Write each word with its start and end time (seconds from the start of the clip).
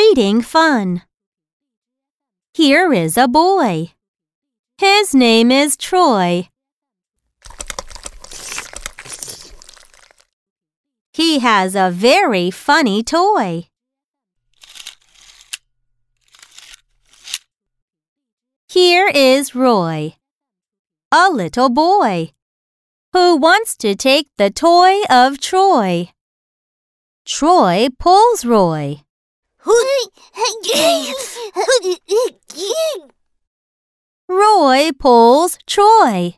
reading 0.00 0.40
fun. 0.40 1.02
Here 2.54 2.90
is 2.90 3.18
a 3.18 3.28
boy. 3.28 3.92
His 4.78 5.14
name 5.14 5.50
is 5.50 5.76
Troy. 5.76 6.48
He 11.12 11.40
has 11.40 11.74
a 11.74 11.90
very 11.90 12.50
funny 12.50 13.02
toy. 13.02 13.68
Here 18.68 19.10
is 19.14 19.54
Roy, 19.54 20.14
a 21.12 21.28
little 21.28 21.68
boy, 21.68 22.32
who 23.12 23.36
wants 23.36 23.76
to 23.84 23.94
take 23.94 24.28
the 24.38 24.50
toy 24.50 25.02
of 25.10 25.38
Troy. 25.40 26.08
Troy 27.26 27.88
pulls 27.98 28.46
Roy. 28.46 29.02
Roy 34.28 34.90
pulls 34.98 35.58
Troy. 35.66 36.34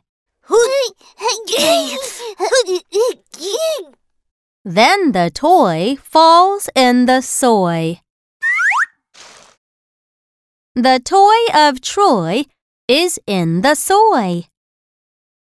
Then 4.65 5.11
the 5.11 5.31
toy 5.33 5.97
falls 6.01 6.69
in 6.75 7.05
the 7.05 7.21
soy. 7.21 8.01
The 10.75 10.99
toy 11.03 11.39
of 11.53 11.81
Troy 11.81 12.45
is 12.87 13.19
in 13.27 13.61
the 13.61 13.75
soy. 13.75 14.45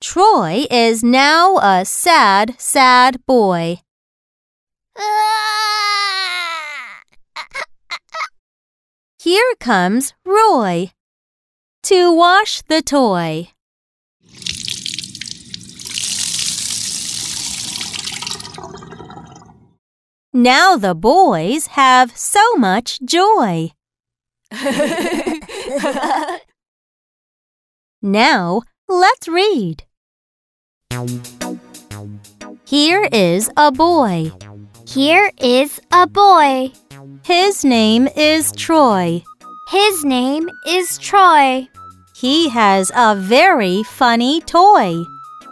Troy 0.02 0.66
is 0.70 1.04
now 1.04 1.58
a 1.58 1.86
sad, 1.86 2.56
sad 2.60 3.26
boy. 3.26 3.80
Here 9.34 9.56
comes 9.60 10.14
Roy 10.24 10.92
to 11.90 12.14
wash 12.14 12.62
the 12.62 12.84
toy. 12.84 13.48
Now 20.32 20.78
the 20.78 20.94
boys 20.94 21.66
have 21.74 22.16
so 22.16 22.44
much 22.58 23.00
joy. 23.02 23.72
Now 28.04 28.62
let's 28.88 29.28
read. 29.28 29.86
Here 32.66 33.10
is 33.12 33.50
a 33.58 33.72
boy. 33.72 34.32
Here 34.94 35.32
is 35.40 35.80
a 35.92 36.08
boy. 36.08 36.72
His 37.24 37.66
name 37.66 38.08
is 38.16 38.52
Troy. 38.52 39.24
His 39.70 40.06
name 40.06 40.50
is 40.68 40.98
Troy. 40.98 41.68
He 42.16 42.50
has 42.50 42.92
a 42.96 43.16
very 43.16 43.84
funny 43.84 44.42
toy. 44.42 45.04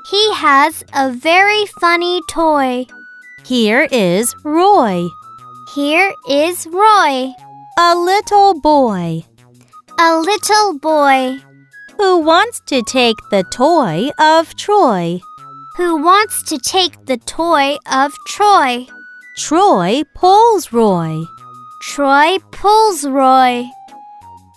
He 0.10 0.34
has 0.34 0.84
a 0.94 1.12
very 1.12 1.66
funny 1.80 2.22
toy. 2.30 2.86
Here 3.46 3.88
is 3.92 4.36
Roy, 4.44 5.08
Here 5.76 6.14
is 6.30 6.68
Roy, 6.68 7.34
a 7.80 7.96
little 7.96 8.60
boy 8.62 9.26
a 10.04 10.20
little 10.20 10.80
boy 10.80 11.38
who 11.98 12.18
wants 12.20 12.60
to 12.66 12.82
take 12.82 13.18
the 13.30 13.44
toy 13.52 14.10
of 14.18 14.56
Troy. 14.56 15.20
who 15.78 16.04
wants 16.04 16.42
to 16.44 16.58
take 16.58 17.06
the 17.06 17.18
toy 17.18 17.78
of 17.90 18.12
Troy. 18.28 18.88
Troy 19.42 20.04
pulls 20.14 20.72
Roy. 20.72 21.26
Troy 21.82 22.38
pulls 22.52 23.04
Roy. 23.06 23.66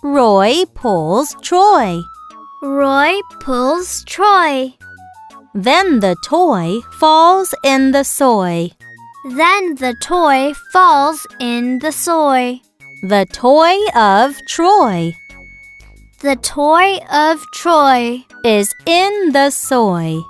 Roy 0.03 0.65
pulls 0.75 1.35
Troy. 1.43 2.03
Roy 2.63 3.19
pulls 3.41 4.05
Troy. 4.05 4.75
Then 5.55 6.01
the 6.01 6.15
toy 6.27 6.81
falls 7.01 7.55
in 7.65 7.93
the 7.93 8.05
soy. 8.05 8.73
Then 9.31 9.75
the 9.77 9.97
toy 10.03 10.53
falls 10.71 11.27
in 11.41 11.79
the 11.79 11.91
soy. 11.91 12.61
The 13.03 13.27
toy 13.33 13.77
of 13.97 14.37
Troy 14.49 15.15
The 16.21 16.37
toy 16.37 16.99
of 17.11 17.43
Troy 17.55 18.23
is 18.45 18.75
in 18.85 19.33
the 19.33 19.49
soy. 19.51 20.21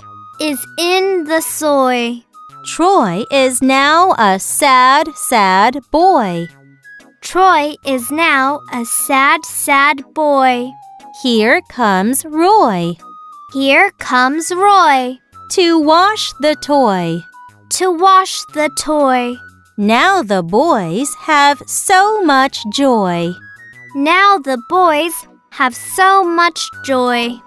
is 0.41 0.65
in 0.79 1.25
the 1.25 1.41
soy. 1.41 2.23
Troy 2.65 3.25
is 3.31 3.61
now 3.61 4.15
a 4.19 4.39
sad, 4.39 5.09
sad 5.15 5.81
boy. 5.91 6.49
Troy 7.21 7.75
is 7.85 8.11
now 8.11 8.61
a 8.73 8.87
sad, 8.87 9.45
sad 9.45 10.03
boy. 10.15 10.71
Here 11.23 11.61
comes 11.69 12.25
Roy 12.25 12.97
Here 13.53 13.91
comes 13.99 14.51
Roy 14.51 15.19
to 15.51 15.79
wash 15.79 16.33
the 16.41 16.57
toy. 16.57 17.21
to 17.71 17.93
wash 17.93 18.43
the 18.55 18.71
toy. 18.79 19.37
Now 19.77 20.23
the 20.23 20.43
boys 20.43 21.15
have 21.27 21.61
so 21.67 22.23
much 22.23 22.65
joy. 22.73 23.33
Now 23.95 24.39
the 24.39 24.59
boys 24.71 25.13
have 25.51 25.75
so 25.75 26.25
much 26.25 26.71
joy. 26.85 27.39